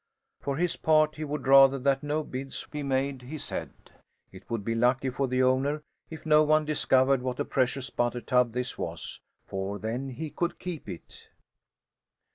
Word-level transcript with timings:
For 0.39 0.57
his 0.57 0.77
part, 0.77 1.13
he 1.17 1.23
would 1.23 1.45
rather 1.45 1.77
that 1.77 2.01
no 2.01 2.23
bids 2.23 2.65
be 2.65 2.81
made, 2.81 3.21
he 3.21 3.37
said. 3.37 3.69
It 4.31 4.49
would 4.49 4.65
be 4.65 4.73
lucky 4.73 5.11
for 5.11 5.27
the 5.27 5.43
owner 5.43 5.83
if 6.09 6.25
no 6.25 6.41
one 6.41 6.65
discovered 6.65 7.21
what 7.21 7.39
a 7.39 7.45
precious 7.45 7.91
butter 7.91 8.21
tub 8.21 8.53
this 8.53 8.79
was, 8.79 9.21
for 9.45 9.77
then 9.77 10.09
he 10.09 10.31
could 10.31 10.57
keep 10.57 10.89
it. 10.89 11.27